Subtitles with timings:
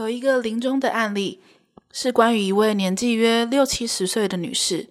[0.00, 1.42] 有一个临终的案例，
[1.92, 4.88] 是关于一位年纪约六七十岁的女士，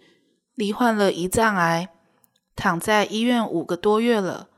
[0.53, 1.89] 罹患了胰脏癌，
[2.55, 4.49] 躺在医院五个多月了。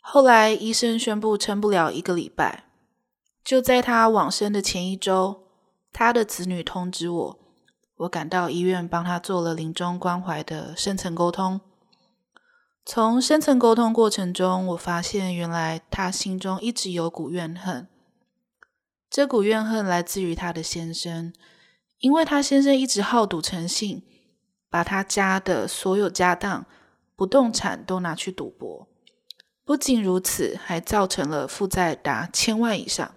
[0.00, 2.64] 后来医生宣布撑不了一个礼拜，
[3.44, 5.44] 就在她往生的前一周，
[5.92, 7.38] 她的子女通知我，
[7.98, 11.60] 我赶到医院帮她做了临终关怀的深层沟通。
[12.84, 17.86] 从深层沟通过程中，我发现原来她心中一直有股怨恨。
[19.12, 21.34] 这股怨恨来自于她的先生，
[21.98, 24.02] 因为她先生一直好赌成性，
[24.70, 26.64] 把她家的所有家当、
[27.14, 28.88] 不动产都拿去赌博。
[29.66, 33.14] 不仅如此，还造成了负债达千万以上。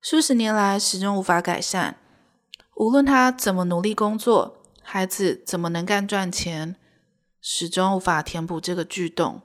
[0.00, 1.98] 数十年来始终无法改善，
[2.76, 6.74] 无论他怎么努力工作，孩子怎么能干赚钱，
[7.42, 9.42] 始终无法填补这个巨洞。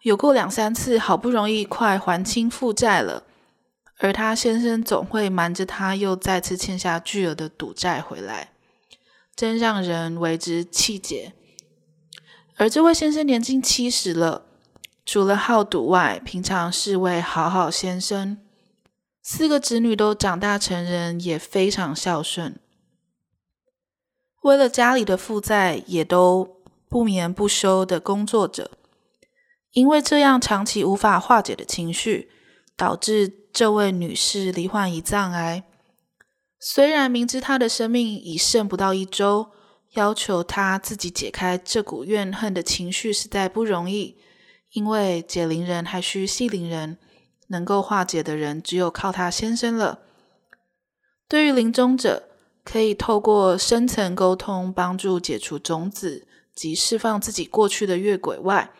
[0.00, 3.22] 有过两三次，好不容易快还清负债了。
[4.02, 8.50] 而他先生总会瞒着他，又再次欠下巨额的赌债回来，
[9.36, 11.32] 真让人为之气结。
[12.56, 14.46] 而这位先生年近七十了，
[15.06, 18.38] 除了好赌外，平常是位好好先生，
[19.22, 22.58] 四个子女都长大成人，也非常孝顺。
[24.40, 26.56] 为了家里的负债，也都
[26.88, 28.72] 不眠不休的工作着。
[29.70, 32.28] 因为这样长期无法化解的情绪，
[32.76, 33.41] 导致。
[33.52, 35.64] 这位女士罹患胰脏癌，
[36.58, 39.50] 虽然明知她的生命已剩不到一周，
[39.92, 44.16] 要求她自己解开这股怨恨的情绪实在不容易。
[44.70, 46.96] 因为解铃人还需系铃人，
[47.48, 49.98] 能够化解的人只有靠她先生了。
[51.28, 52.30] 对于临终者，
[52.64, 58.70] 可以透过深层沟通帮助解除种子及释放自己过去的越轨外。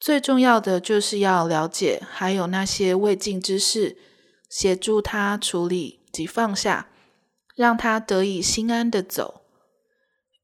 [0.00, 3.98] 最重要的就是要了解，还有那些未尽之事，
[4.48, 6.88] 协助他处理及放下，
[7.54, 9.42] 让他得以心安的走。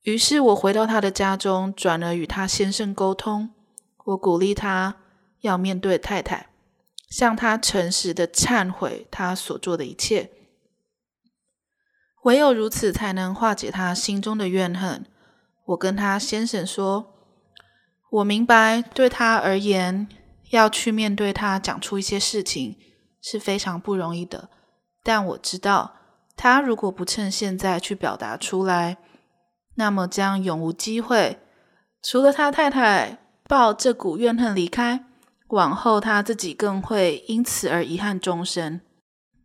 [0.03, 3.55] 于是我回到他的家中，转而与他先生沟通。
[4.05, 4.99] 我鼓励他
[5.41, 6.51] 要面对太太，
[7.09, 10.31] 向他诚实的忏悔他所做的一切。
[12.25, 15.07] 唯有如此，才能化解他心中的怨恨。
[15.65, 17.15] 我跟他先生说。
[18.11, 20.09] 我明白，对他而言，
[20.51, 22.77] 要去面对他，讲出一些事情
[23.21, 24.49] 是非常不容易的。
[25.03, 25.97] 但我知道，
[26.37, 28.99] 他如果不趁现在去表达出来，
[29.75, 31.39] 那么将永无机会。
[32.03, 33.19] 除了他太太
[33.49, 35.05] 抱这股怨恨离开，
[35.49, 38.81] 往后他自己更会因此而遗憾终生。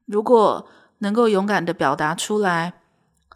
[0.06, 0.68] 如果
[1.00, 2.74] 能够勇敢的表达出来，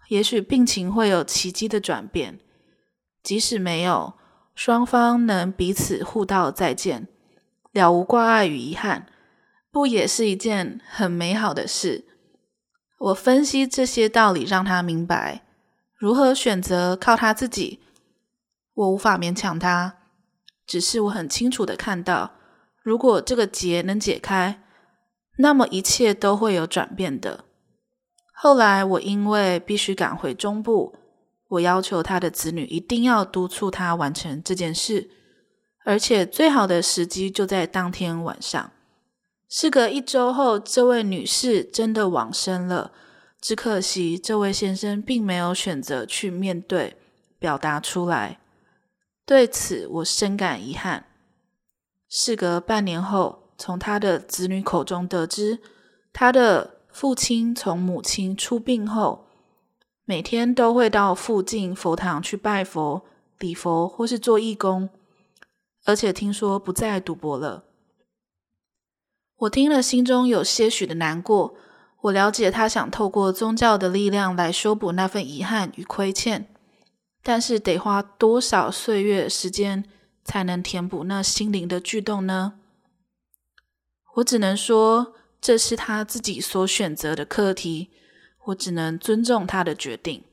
[0.09, 2.39] 也许病情会有奇迹的转变。
[3.23, 4.13] 即使没有。
[4.55, 7.09] 双方能彼此互道再见，
[7.73, 9.05] 了无挂碍与遗憾，
[9.69, 12.05] 不也是一件很美好的事？
[12.97, 15.43] 我分析这些道理，让他明白
[15.97, 17.81] 如何选择，靠他自己。
[18.73, 19.97] 我无法勉强他，
[20.65, 22.31] 只是我很清楚的看到，
[22.81, 24.63] 如果这个结能解开，
[25.37, 27.43] 那么一切都会有转变的。
[28.33, 30.95] 后来我因为必须赶回中部。
[31.55, 35.09] 我要求他的子女一定要督促他完成这件事，
[35.83, 38.71] 而且最好的时机就在当天晚上。
[39.47, 42.91] 事隔一周后，这位女士真的往生了。
[43.39, 46.97] 只可惜，这位先生并没有选择去面对、
[47.37, 48.39] 表达出来。
[49.23, 51.05] 对此，我深感遗憾。
[52.09, 55.59] 事隔半年后，从他的子女口中得知，
[56.11, 59.24] 他的父亲从母亲出殡后。
[60.07, 63.03] 每天都会到附近佛堂去拜佛、
[63.39, 64.89] 礼佛，或是做义工，
[65.83, 67.63] 而且听说不再赌博了。
[69.37, 71.55] 我听了，心中有些许的难过。
[72.01, 76.47] 我了解他想透过宗教的力量来修补那份遗憾与亏欠，
[77.23, 79.89] 但是得花多少岁月时间
[80.23, 82.59] 才能填补那心灵的巨洞呢？
[84.17, 87.89] 我只能说，这是他自己所选择的课题。
[88.45, 90.23] 我只能尊重他的决定。